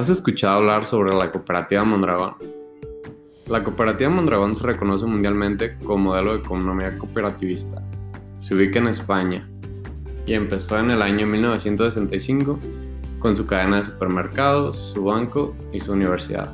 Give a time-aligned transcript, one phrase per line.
[0.00, 2.32] ¿Has escuchado hablar sobre la cooperativa Mondragón?
[3.50, 7.82] La cooperativa Mondragón se reconoce mundialmente como modelo de economía cooperativista.
[8.38, 9.46] Se ubica en España
[10.24, 12.58] y empezó en el año 1965
[13.18, 16.50] con su cadena de supermercados, su banco y su universidad.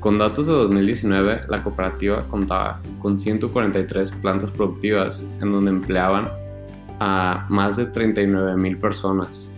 [0.00, 6.28] Con datos de 2019, la cooperativa contaba con 143 plantas productivas en donde empleaban
[7.00, 9.50] a más de 39.000 personas,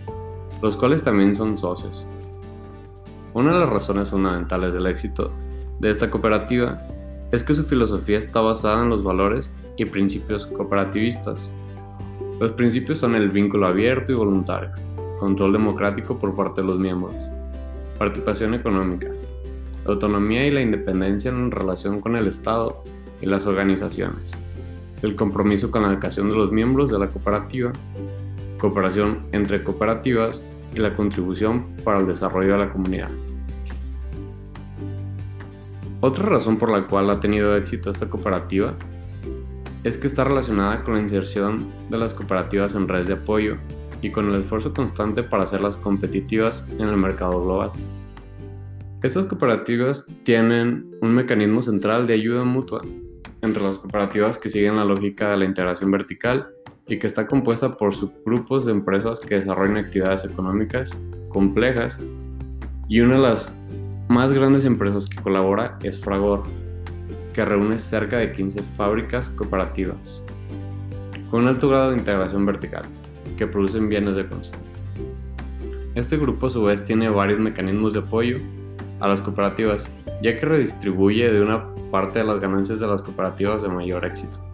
[0.61, 2.05] los cuales también son socios.
[3.33, 5.31] Una de las razones fundamentales del éxito
[5.79, 6.81] de esta cooperativa
[7.31, 11.51] es que su filosofía está basada en los valores y principios cooperativistas.
[12.39, 14.71] Los principios son el vínculo abierto y voluntario,
[15.19, 17.13] control democrático por parte de los miembros,
[17.99, 19.09] participación económica,
[19.85, 22.83] autonomía y la independencia en relación con el Estado
[23.21, 24.39] y las organizaciones,
[25.03, 27.71] el compromiso con la educación de los miembros de la cooperativa,
[28.57, 30.41] cooperación entre cooperativas
[30.73, 33.09] y la contribución para el desarrollo de la comunidad.
[36.01, 38.73] Otra razón por la cual ha tenido éxito esta cooperativa
[39.83, 43.57] es que está relacionada con la inserción de las cooperativas en redes de apoyo
[44.01, 47.71] y con el esfuerzo constante para hacerlas competitivas en el mercado global.
[49.03, 52.81] Estas cooperativas tienen un mecanismo central de ayuda mutua
[53.41, 56.49] entre las cooperativas que siguen la lógica de la integración vertical
[56.89, 61.99] y que está compuesta por subgrupos de empresas que desarrollan actividades económicas complejas
[62.87, 63.55] y una de las
[64.07, 66.43] más grandes empresas que colabora es Fragor,
[67.33, 70.23] que reúne cerca de 15 fábricas cooperativas
[71.29, 72.81] con un alto grado de integración vertical
[73.37, 74.57] que producen bienes de consumo.
[75.93, 78.37] Este grupo a su vez tiene varios mecanismos de apoyo
[78.99, 79.87] a las cooperativas,
[80.23, 84.48] ya que redistribuye de una parte de las ganancias de las cooperativas de mayor éxito.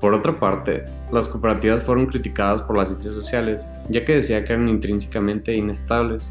[0.00, 4.52] Por otra parte, las cooperativas fueron criticadas por las ciencias sociales, ya que decía que
[4.52, 6.30] eran intrínsecamente inestables,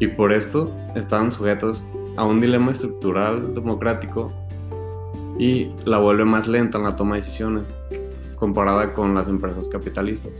[0.00, 1.86] y por esto estaban sujetas
[2.16, 4.32] a un dilema estructural democrático
[5.38, 7.68] y la vuelve más lenta en la toma de decisiones,
[8.36, 10.32] comparada con las empresas capitalistas.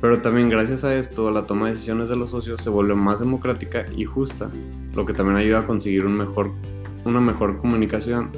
[0.00, 3.18] Pero también gracias a esto, la toma de decisiones de los socios se vuelve más
[3.18, 4.48] democrática y justa,
[4.94, 8.30] lo que también ayuda a conseguir una mejor comunicación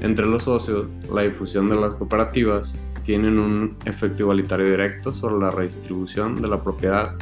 [0.00, 5.50] entre los socios, la difusión de las cooperativas tienen un efecto igualitario directo sobre la
[5.50, 7.14] redistribución de la propiedad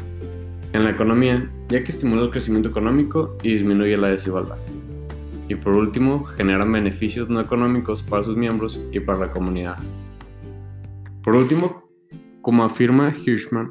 [0.73, 4.57] en la economía, ya que estimula el crecimiento económico y disminuye la desigualdad.
[5.49, 9.79] Y por último, generan beneficios no económicos para sus miembros y para la comunidad.
[11.23, 11.89] Por último,
[12.41, 13.71] como afirma Hirschman,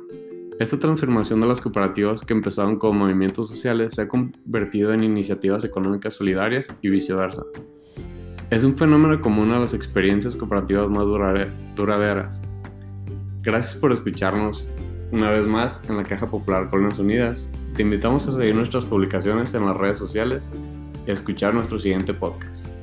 [0.59, 5.65] esta transformación de las cooperativas que empezaron como movimientos sociales se ha convertido en iniciativas
[5.65, 7.43] económicas solidarias y viceversa.
[8.53, 11.07] Es un fenómeno común a las experiencias cooperativas más
[11.75, 12.43] duraderas.
[13.41, 14.67] Gracias por escucharnos
[15.11, 17.51] una vez más en la Caja Popular Colonias Unidas.
[17.75, 20.53] Te invitamos a seguir nuestras publicaciones en las redes sociales
[21.07, 22.82] y a escuchar nuestro siguiente podcast.